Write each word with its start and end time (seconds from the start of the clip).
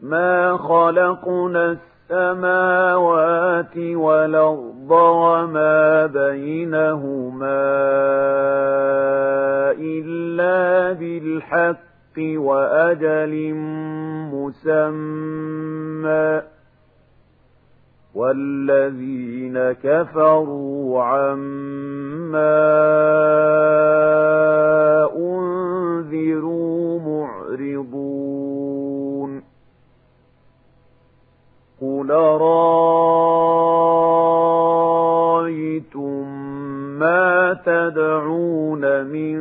ما 0.01 0.57
خلقنا 0.57 1.77
السماوات 2.11 3.77
والأرض 3.77 4.91
وما 4.91 6.05
بينهما 6.05 7.61
إلا 9.79 10.93
بالحق 10.93 12.17
وأجل 12.17 13.53
مسمى. 14.33 16.41
والذين 18.15 19.71
كفروا 19.71 21.03
عما 21.03 22.61
قل 32.01 32.11
رأيتم 35.21 36.27
ما 36.99 37.53
تدعون 37.65 39.05
من 39.05 39.37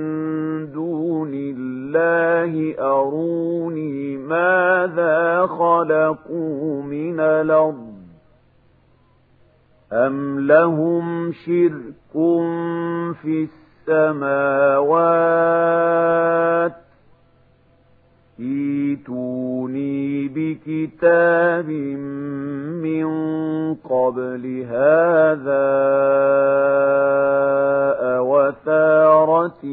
دون 0.72 1.30
الله 1.34 2.74
أروني 2.78 4.16
ماذا 4.16 5.46
خلقوا 5.46 6.82
من 6.82 7.20
الأرض؟ 7.20 7.90
أم 9.92 10.40
لهم 10.40 11.32
شرك 11.32 12.12
في 13.22 13.48
السماوات 13.88 14.80
ايتوني 18.40 20.28
بكتاب 20.28 21.68
من 22.82 23.06
قبل 23.74 24.64
هذا 24.68 25.66
أوثارة 28.16 29.64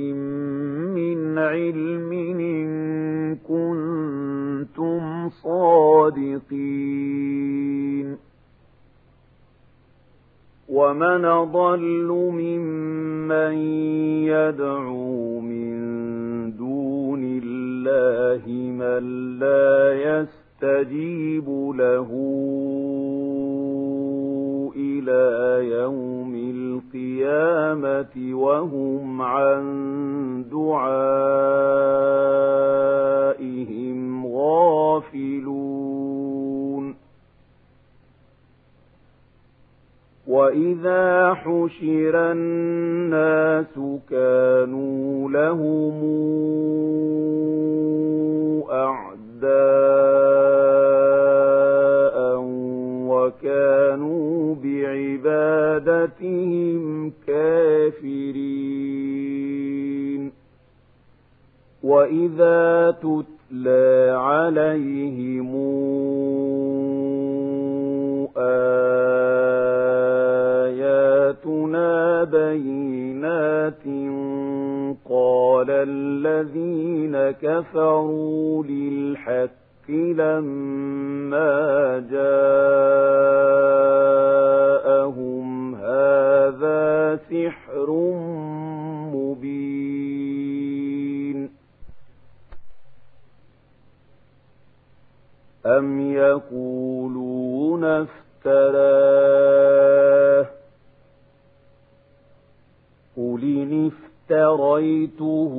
من 0.96 1.38
علم 1.38 2.12
إن 2.40 2.68
كنتم 3.36 5.30
صادقين. 5.30 6.88
ومن 10.70 11.22
ضل 11.52 12.08
ممن 12.34 13.54
يدعو 14.28 15.07
لا 19.40 19.94
يستجيب 19.94 21.50
له 21.76 22.10
إلى 24.76 25.68
يوم 25.70 26.36
القيامة 26.36 28.16
وهم 28.34 29.22
عن 29.22 29.64
دعائهم 30.52 31.18
غافلون. 34.28 35.78
وإذا 40.28 41.34
حشر 41.34 42.32
الناس 42.32 43.80
كانوا 44.10 45.30
لهم 45.30 46.04
بعبادتهم 55.78 57.14
كافرين. 57.28 58.78
وإذا 61.84 62.92
تتلى 62.92 64.12
عليهم 64.18 65.56
آياتنا 71.28 72.24
بينات 72.24 73.84
قال 75.10 75.68
الذين 75.70 77.32
كفروا 77.32 78.64
للحق 78.64 79.90
لما 79.90 81.54
جاءهم 82.12 83.87
سحر 87.16 87.92
مبين. 89.14 90.28
أم 95.66 96.12
يقولون 96.12 97.84
افتراه. 97.84 99.38
قل 103.18 103.42
إن 103.44 103.88
افتريته 103.88 105.54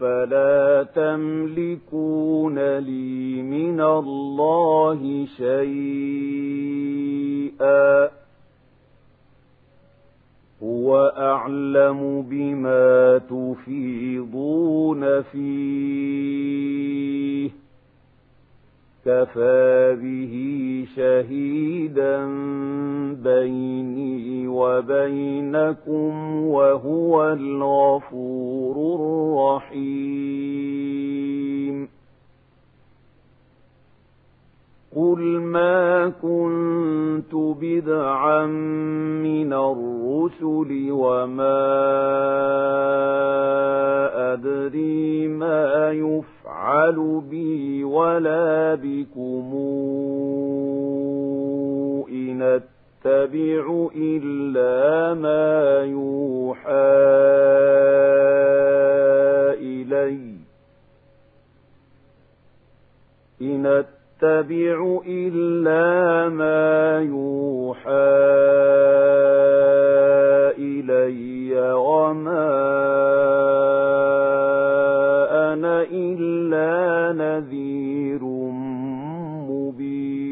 فلا 0.00 0.86
تملكون 0.94 2.78
لي 2.78 3.42
من 3.42 3.80
الله 3.80 5.26
شيئا. 5.36 6.20
هو 10.62 11.12
أعلم 11.16 12.22
بما 12.22 13.18
تفيضون 13.18 15.22
فيه. 15.22 17.50
كفى 19.06 19.96
به 20.02 20.34
شهيدا 20.96 22.26
بيني 23.14 24.48
وبينكم 24.48 26.36
وهو 26.46 27.32
الغفور 27.32 28.76
الرحيم. 29.56 31.29
قل 34.96 35.20
ما 35.40 36.08
كنت 36.08 37.34
بدعا 37.34 38.46
من 38.46 39.52
الرسل 39.52 40.88
وما 40.90 41.60
أدري 44.32 45.28
ما 45.28 45.90
يفعل 45.92 47.22
بي 47.30 47.84
ولا 47.84 48.74
بكم 48.74 49.50
إن 52.10 52.42
أتبع 52.42 53.88
إلا 53.96 55.14
ما 55.14 55.84
يوحى 55.84 56.70
إلي 59.60 60.34
إن 63.42 63.66
أتبع 63.66 63.99
إلا 65.06 66.28
ما 66.28 67.00
يوحى 67.00 67.90
إلي 70.58 71.72
وما 71.72 72.50
أنا 75.52 75.82
إلا 75.82 77.12
نذير 77.12 78.24
مبين. 79.48 80.26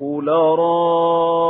قل 0.00 0.28
رأيتم 0.28 1.47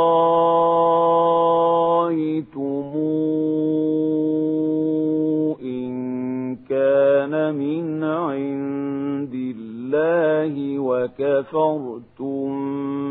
الله 10.19 10.79
وكفرتم 10.79 12.49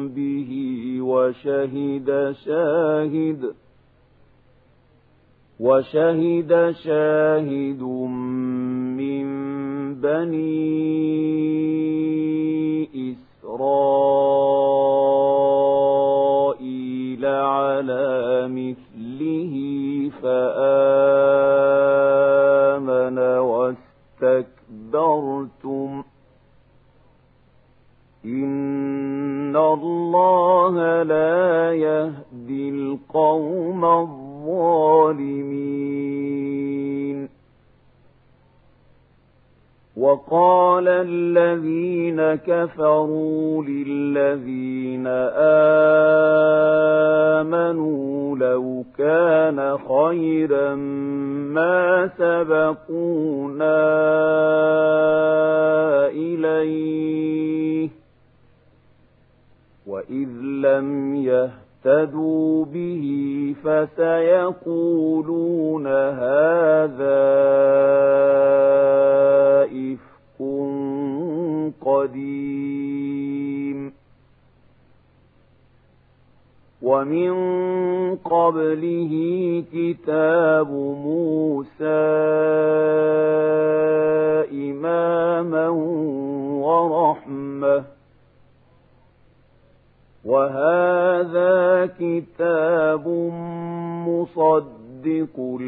به 0.08 0.50
وشهد 1.02 2.32
شاهد 2.44 3.42
وشهد 5.60 6.70
شاهد 6.84 7.82
من 8.98 9.26
بني 9.94 10.68
إسرائيل 13.12 14.04
على 17.26 18.48
مثله 18.48 19.54
فآمن 20.22 21.58
واستكبرتم 23.18 24.57
إن 28.28 29.56
الله 29.56 31.02
لا 31.02 31.72
يهدي 31.72 32.68
القوم 32.68 33.84
الظالمين. 33.84 35.68
وقال 39.96 40.88
الذين 40.88 42.34
كفروا 42.34 43.64
للذين 43.64 45.06
آمنوا 47.46 48.36
لو 48.36 48.84
كان 48.98 49.78
خيرا 49.78 50.74
ما 51.54 52.10
سبقونا 52.18 53.78
إليه 56.08 57.88
وإذ 59.88 60.28
لم 60.42 61.16
يهتدوا 61.16 62.64
به 62.64 63.04
فسيقولون 63.64 65.86
هذا 65.86 67.28
إفك 69.64 70.08
قديم 71.80 73.92
ومن 76.82 77.32
قبله 78.16 79.12
كتاب 79.72 80.70
موسى 81.04 82.37
culo. 95.28 95.67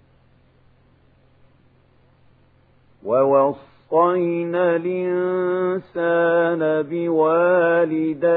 ووصينا 3.05 4.75
الإنسان 4.75 6.61
بوالديه 6.89 8.27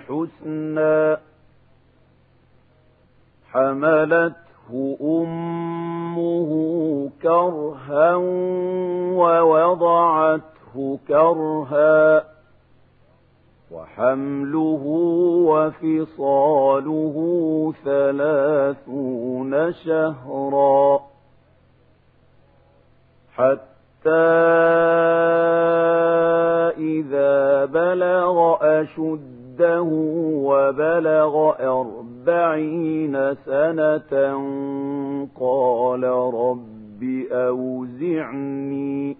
حسنا 0.00 1.20
حملته 3.50 4.96
أمه 5.00 6.50
كرها 7.22 8.14
ووضعته 9.14 10.98
كرها 11.08 12.24
وحمله 13.70 14.84
وفصاله 15.50 17.16
ثلاثون 17.84 19.72
شهرا 19.72 21.00
حتى 23.36 23.73
إذا 26.78 27.64
بلغ 27.64 28.56
أشده 28.62 29.82
وبلغ 30.44 31.52
أربعين 31.60 33.34
سنة 33.34 34.12
قال 35.40 36.04
رب 36.34 37.02
أوزعني 37.32 39.16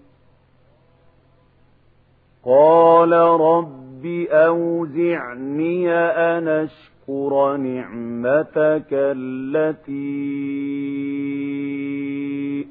قال 2.44 3.12
رب 3.12 4.06
أوزعني 4.30 5.92
أن 5.92 6.48
أشكر 6.48 7.56
نعمتك 7.56 8.88
التي 8.92 10.44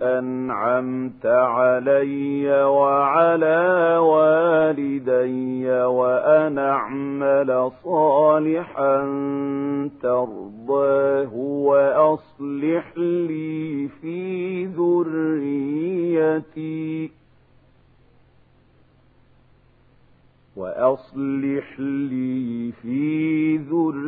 أنعمت 0.04 1.26
علي 1.26 2.64
وعلى 2.64 3.98
والدي 3.98 5.70
وأن 5.72 6.58
أعمل 6.60 7.72
صالحا 7.84 8.98
ترضاه 10.02 11.36
وأصلح 11.36 12.98
لي 12.98 13.88
في 14.02 14.66
ذريتي. 14.66 16.04
وأصلح 20.56 21.80
لي 21.80 22.72
في 22.82 23.58
ذريتي 23.58 24.04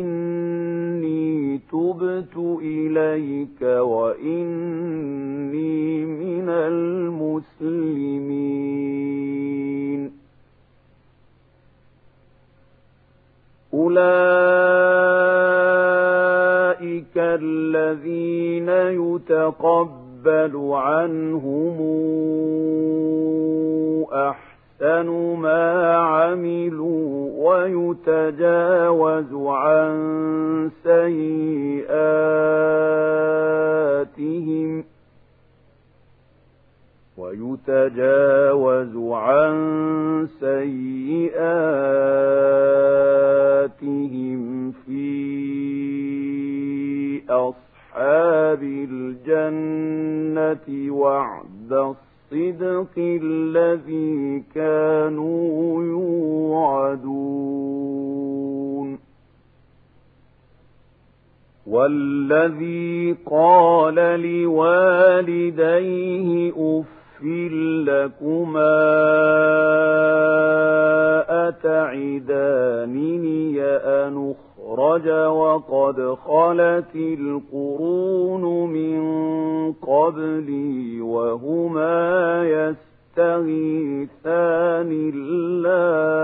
إني 0.00 1.58
تبت 1.58 2.36
إليك 2.62 3.62
وإني 3.62 4.84
من 6.04 6.48
المسلمين. 6.48 7.78
أولئك 13.74 14.28
الذين 17.16 18.68
يتقبلون 18.68 19.97
يقبل 20.28 20.72
عنهم 20.72 21.78
أحسن 24.12 25.08
ما 25.40 25.96
عملوا 25.96 27.30
ويتجاوز 27.48 29.34
عن 29.34 30.70
سيئاتهم 30.82 31.88
ويتجاوز 37.18 38.96
عن 38.96 39.56
سيئاتهم 40.40 41.38
في 44.86 45.08
أصحاب 47.30 48.62
الجنة 48.62 49.97
الجنة 50.38 50.92
وعد 50.94 51.72
الصدق 51.72 52.94
الذي 52.98 54.42
كانوا 54.54 55.84
يوعدون 55.84 57.08
والذي 61.66 63.16
قال 63.26 63.94
لوالديه 64.20 65.48
أف 66.56 67.22
لكما 67.88 68.78
أتعدانني 72.28 73.62
أن 73.64 74.34
وقد 75.28 76.14
خلت 76.14 76.94
القرون 76.94 78.70
من 78.70 79.00
قبلي 79.72 81.00
وهما 81.00 82.44
يستغيثان 82.44 83.50
الله. 85.14 86.20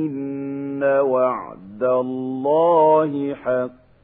وعد 0.84 1.82
الله 1.82 3.34
حق 3.34 3.79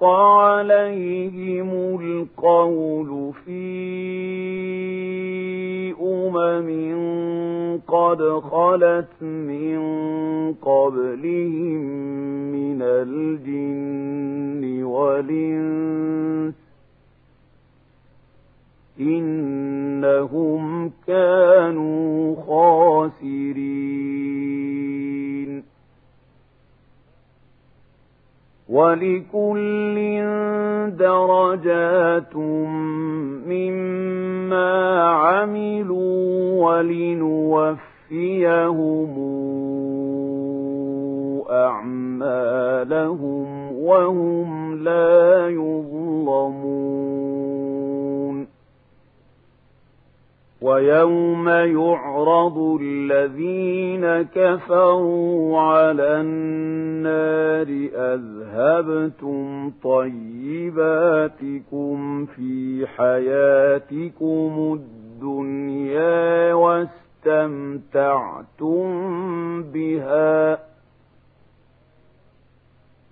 حق 0.00 0.06
عليهم 0.06 1.70
القول 2.00 3.32
في 3.44 3.60
أمم 6.00 6.70
قد 7.88 8.22
خلت 8.40 9.22
من 9.22 9.78
قبلهم 10.62 11.82
من 12.52 12.82
الجن 12.82 14.62
والإنس 14.84 16.54
إنهم 19.00 20.90
كانوا 21.06 22.36
خاسرين. 22.46 23.60
ولكل 28.70 29.96
درجات 30.98 32.36
مما 33.46 35.02
عملوا 35.02 36.64
ولنوفيهم 36.64 37.90
أعمالهم 41.50 43.46
وهم 43.76 44.74
لا 44.84 45.48
يظلمون 45.48 47.09
ويوم 50.62 51.48
يعرض 51.48 52.78
الذين 52.82 54.22
كفروا 54.22 55.60
على 55.60 56.20
النار 56.20 57.66
أذهبتم 57.94 59.72
طيباتكم 60.90 61.96
في 62.26 62.86
حياتكم 62.86 64.78
الدنيا 64.80 66.54
واستمتعتم 66.54 68.02
بها 69.62 70.69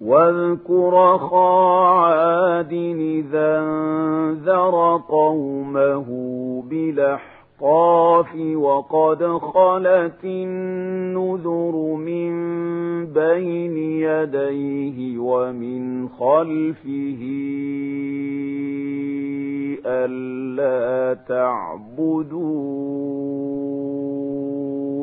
واذكر 0.00 1.18
خاعاد 1.18 2.72
إذا 2.72 3.58
انذر 3.58 5.00
قومه 5.08 6.06
بالأحقاف 6.70 8.36
وقد 8.54 9.38
خلت 9.38 10.24
النذر 10.24 11.94
من 11.94 12.32
بين 13.06 13.76
يديه 13.78 15.18
ومن 15.18 16.08
خلفه 16.08 17.22
ألا 19.86 21.14
تعبدوا 21.28 22.36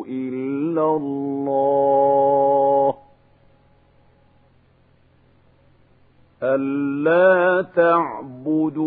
إلا 0.08 0.96
الله 0.96 3.02
ألا 6.44 7.62
تعبدوا 7.76 8.84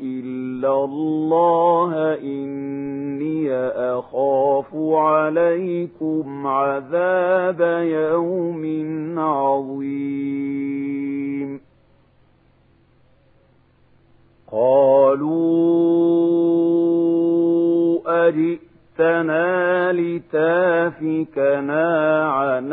إلا 0.00 0.84
الله 0.84 2.14
إني 2.14 3.52
أخاف 3.98 4.74
عليكم 4.74 6.46
عذاب 6.46 7.60
يوم 7.86 8.64
عظيم. 9.18 10.44
قالوا 14.52 15.64
أجئ 18.28 18.58
جئتنا 18.98 19.92
لتافكنا 19.92 21.86
عن 22.28 22.70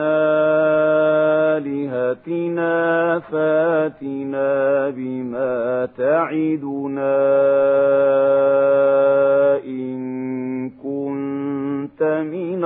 آلهتنا 1.60 3.20
فاتنا 3.20 4.90
بما 4.90 5.86
تعدنا 5.98 7.18
إن 9.66 10.70
كنت 10.70 12.04
من 12.04 12.66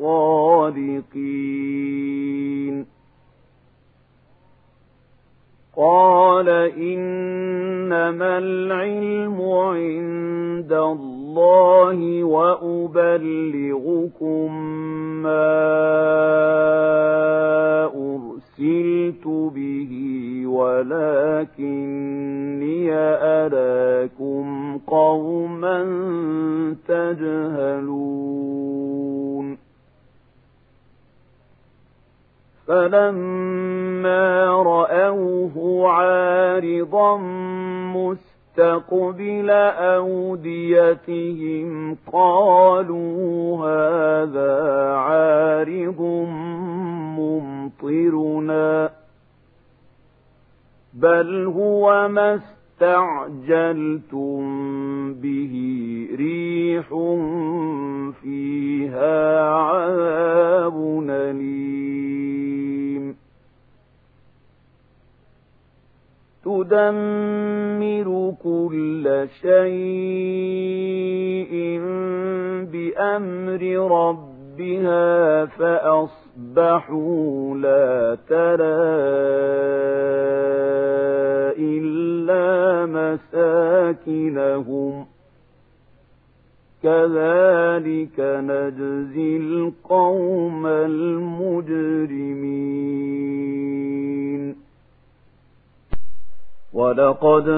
الصادقين. 0.00 0.92
قال 5.76 6.48
إنما 6.76 8.38
العلم 8.38 9.42
عند 9.42 10.72
الله 10.72 11.21
الله 11.32 12.24
وأبلغكم 12.24 12.92
ما 15.22 15.54
أرسلت 17.84 19.26
به 19.26 19.92
ولكني 20.46 21.72
أراكم 23.22 24.78
قوما 24.86 25.82
تجهلون. 26.88 28.42
فلما 32.66 34.46
رأوه 34.62 35.88
عارضا 35.88 37.16
مستقيما 37.96 38.31
مستقبل 38.52 39.50
أوديتهم 39.96 41.96
قالوا 42.12 43.58
هذا 43.58 44.54
عارض 44.94 46.00
ممطرنا 47.18 48.90
بل 50.94 51.46
هو 51.46 52.08
ما 52.08 52.40
استعجلتم 52.80 54.42
به 55.14 55.54
ريح 56.16 56.88
فيها 58.22 59.50
عذاب 59.50 61.04
أليم 61.10 62.91
تدمر 66.44 68.34
كل 68.42 69.26
شيء 69.40 69.92
بأمر 72.72 73.62
ربها 74.00 75.44
فأصبحوا 75.46 77.24
لا 77.56 78.18
ترى 78.28 78.82
إلا 81.58 82.86
مساكنهم 83.76 85.06
كذلك 86.82 88.18
نجزي 88.18 89.36
القوم 89.36 90.66
المجرمين 90.66 92.42
ولقد 96.82 97.48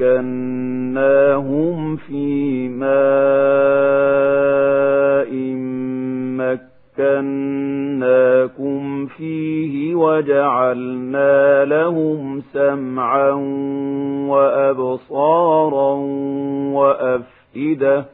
مكناهم 0.00 1.96
في 1.96 2.68
ماء 2.68 2.96
مكناكم 7.98 9.06
فيه 9.06 9.94
وجعلنا 9.94 11.64
لهم 11.64 12.40
سمعا 12.52 13.30
وأبصارا 14.28 15.94
وأفئدة 16.72 18.04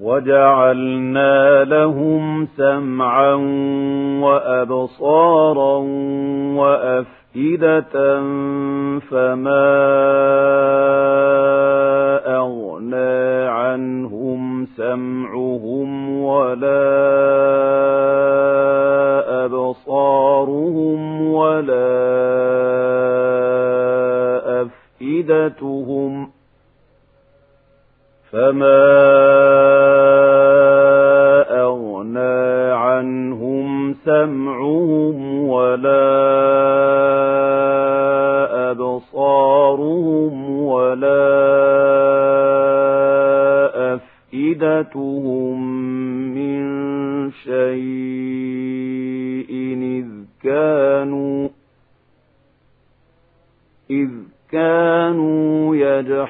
وجعلنا 0.00 1.64
لهم 1.64 2.46
سمعا 2.56 3.34
وأبصارا 4.22 5.76
وأفئدة 6.56 8.20
فما 9.10 9.70
أغنى 12.26 13.48
عنهم 13.48 14.66
سمعهم 14.76 16.20
ولا 16.22 16.90
أبصارهم 19.44 21.32
ولا 21.32 21.90
أفئدتهم 24.62 26.30
فما 28.32 29.19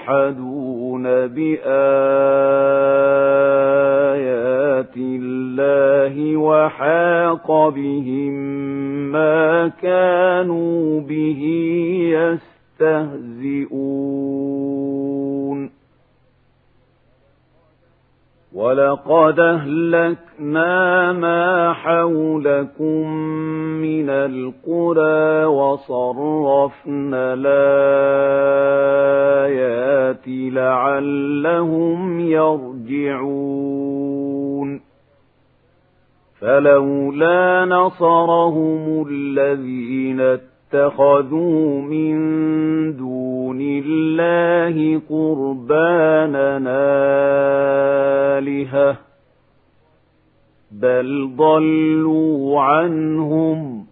يجحدون 0.01 1.03
بآيات 1.03 1.61
الله 4.97 6.37
وحاق 6.37 7.69
بهم 7.69 8.33
ما 9.13 9.69
كانوا 9.69 11.01
به 11.01 11.43
يستهزئون. 12.81 13.71
ولقد 18.53 19.41
أهلكنا 19.41 20.20
يرجعون 33.21 34.81
فلولا 36.41 37.65
نصرهم 37.65 39.07
الذين 39.09 40.21
اتخذوا 40.21 41.81
من 41.83 42.17
دون 42.97 43.61
الله 43.61 45.01
قرباننا 45.11 46.81
آلهة 48.39 48.97
بل 50.71 51.31
ضلوا 51.37 52.61
عنهم 52.61 53.87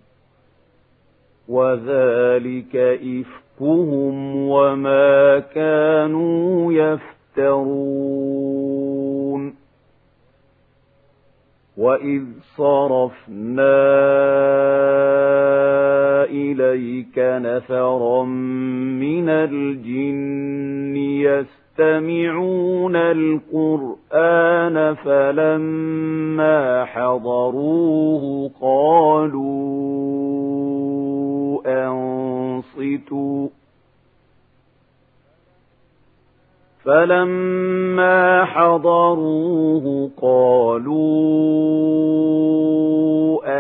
وذلك 1.49 2.77
إفكهم 2.77 4.37
وما 4.49 5.39
كانوا 5.39 6.73
يفترون 6.73 7.19
وإذ 11.79 12.23
صرفنا 12.57 13.79
إليك 16.25 17.19
نفرا 17.19 18.25
من 18.25 19.29
الجن 19.29 20.97
يستمعون 20.97 22.97
القرآن 22.97 24.95
فلما 24.95 26.85
حضروه 26.85 28.51
قالوا 28.61 29.49
أنصتوا 31.67 33.49
فلما 36.89 38.45
حضروه 38.45 40.11
قالوا 40.23 40.89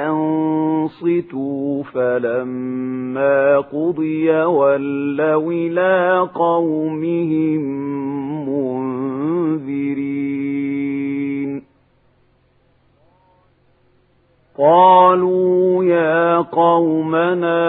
أنصتوا 0.07 1.83
فلما 1.83 3.59
قضي 3.59 4.31
ولوا 4.31 5.53
إلى 5.53 6.29
قومهم 6.35 7.61
منذرين 9.59 10.09
قالوا 14.59 15.85
يا 15.85 16.38
قومنا 16.38 17.69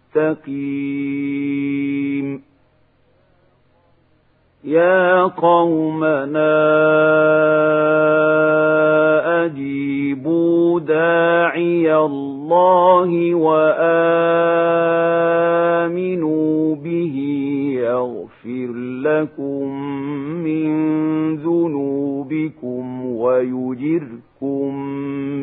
يا 4.63 5.23
قومنا 5.23 6.51
أجيبوا 9.45 10.79
داعي 10.79 11.95
الله 11.95 13.35
وآمنوا 13.35 13.95
به 16.75 17.15
يغفر 17.75 18.73
لكم 19.03 19.81
من 20.43 20.71
ذنوبكم 21.35 23.05
ويجركم 23.05 24.75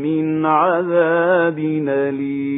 من 0.03 0.47
عذاب 0.47 1.59
أليم. 1.89 2.58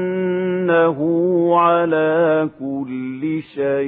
إنه 0.91 1.59
على 1.59 2.49
كل 2.59 3.41
شيء 3.41 3.81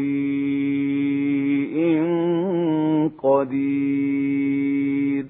قدير. 3.24 5.26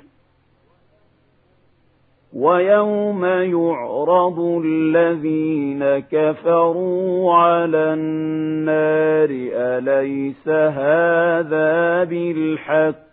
ويوم 2.36 3.26
يعرض 3.26 4.62
الذين 4.66 6.04
كفروا 6.12 7.34
على 7.34 7.94
النار 7.94 9.30
أليس 9.54 10.48
هذا 10.48 12.04
بالحق؟ 12.04 13.04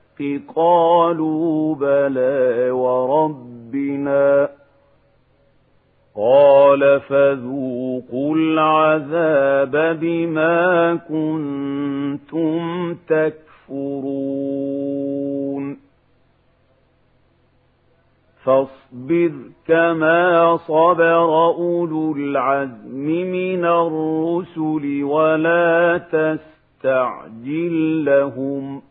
قالوا 0.56 1.74
بلى 1.74 2.70
وربنا. 2.70 4.59
قال 6.22 7.00
فذوقوا 7.00 8.36
العذاب 8.36 9.98
بما 10.00 10.94
كنتم 11.08 12.94
تكفرون. 12.94 14.30
فاصبر 18.44 19.32
كما 19.68 20.56
صبر 20.56 21.44
أولو 21.44 22.16
العزم 22.16 23.06
من 23.06 23.64
الرسل 23.64 25.04
ولا 25.04 25.98
تستعجل 26.12 28.04
لهم. 28.04 28.82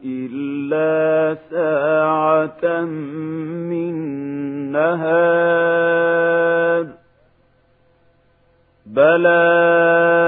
إلا 0.06 1.36
ساعة 1.52 2.82
من 3.70 3.94
نهار. 4.72 6.28
بلاغ 8.86 10.28